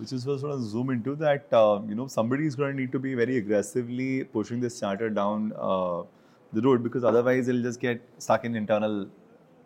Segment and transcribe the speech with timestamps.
[0.00, 2.74] which is what I want to zoom into that uh, you know somebody is going
[2.74, 6.02] to need to be very aggressively pushing this charter down uh,
[6.52, 9.08] the road because otherwise it'll just get stuck in internal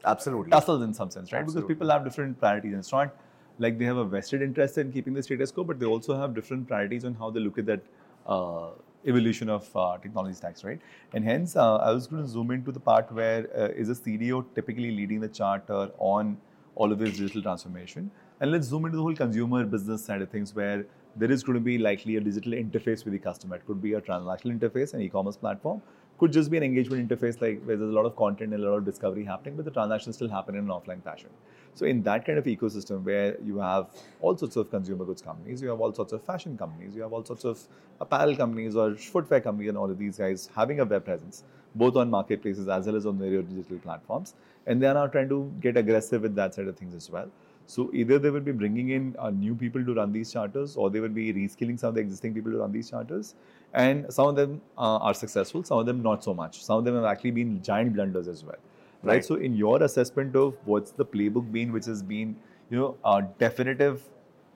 [0.04, 0.50] Absolutely.
[0.50, 1.40] tussles in some sense, right?
[1.40, 1.62] Absolutely.
[1.62, 2.72] Because people have different priorities.
[2.72, 3.14] And it's not
[3.58, 6.34] like they have a vested interest in keeping the status quo, but they also have
[6.34, 7.80] different priorities on how they look at that
[8.26, 8.70] uh,
[9.06, 10.80] evolution of uh, technology stacks, right?
[11.12, 13.94] And hence, uh, I was going to zoom into the part where uh, is a
[13.94, 16.36] CDO typically leading the charter on
[16.76, 18.10] all of this digital transformation.
[18.40, 20.86] And let's zoom into the whole consumer business side of things where
[21.16, 23.56] there is going to be likely a digital interface with the customer.
[23.56, 25.80] It could be a transactional interface, an e-commerce platform,
[26.18, 28.68] could just be an engagement interface like where there's a lot of content and a
[28.68, 31.28] lot of discovery happening, but the transactions still happen in an offline fashion.
[31.74, 35.60] So in that kind of ecosystem where you have all sorts of consumer goods companies,
[35.60, 37.60] you have all sorts of fashion companies, you have all sorts of
[38.00, 41.42] apparel companies or footwear companies and all of these guys having a web presence,
[41.74, 44.34] both on marketplaces as well as on their digital platforms.
[44.66, 47.28] And they are now trying to get aggressive with that side of things as well.
[47.66, 50.90] So either they will be bringing in uh, new people to run these charters, or
[50.90, 53.34] they will be reskilling some of the existing people to run these charters.
[53.72, 56.62] And some of them uh, are successful, some of them not so much.
[56.62, 58.56] Some of them have actually been giant blunders as well,
[59.02, 59.14] right?
[59.14, 59.24] Right.
[59.24, 62.36] So in your assessment of what's the playbook been, which has been,
[62.70, 64.02] you know, a definitive,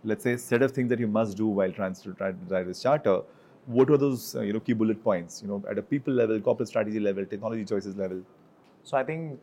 [0.04, 2.66] let's say, set of things that you must do while trying to try to drive
[2.66, 3.22] this charter.
[3.76, 5.42] What were those, uh, you know, key bullet points?
[5.42, 8.22] You know, at a people level, corporate strategy level, technology choices level.
[8.82, 9.38] So I think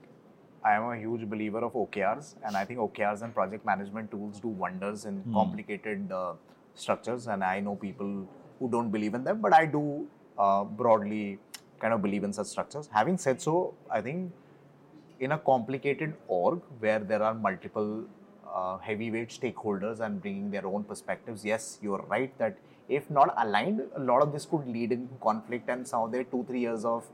[0.64, 4.40] I am a huge believer of OKRs, and I think OKRs and project management tools
[4.40, 6.34] do wonders in complicated uh,
[6.74, 7.28] structures.
[7.28, 8.28] And I know people
[8.60, 10.08] who don't believe in them, but I do
[10.40, 11.38] uh, broadly
[11.80, 12.90] kind of believe in such structures.
[12.92, 14.32] Having said so, I think
[15.20, 18.06] in a complicated org where there are multiple
[18.52, 23.82] uh, heavyweight stakeholders and bringing their own perspectives, yes, you're right that if not aligned,
[23.96, 26.86] a lot of this could lead into conflict and some of their two, three years
[26.86, 27.06] of,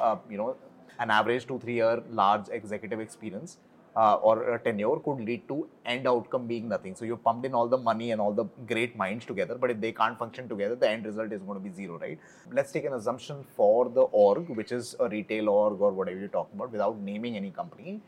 [0.00, 0.56] uh, you know,
[0.98, 3.58] an average two, three year large executive experience
[3.96, 6.94] uh, or a tenure could lead to end outcome being nothing.
[6.94, 9.80] So you pumped in all the money and all the great minds together, but if
[9.80, 12.18] they can't function together, the end result is going to be zero, right?
[12.50, 16.28] Let's take an assumption for the org, which is a retail org or whatever you're
[16.28, 18.00] talking about, without naming any company,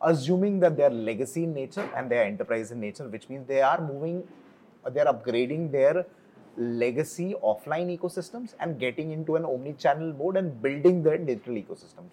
[0.00, 3.46] assuming that they are legacy in nature and they are enterprise in nature, which means
[3.46, 4.22] they are moving,
[4.90, 6.06] they are upgrading their
[6.56, 12.10] legacy offline ecosystems and getting into an omni-channel mode and building their digital ecosystems.